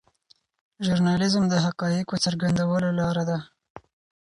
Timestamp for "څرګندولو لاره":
2.25-3.23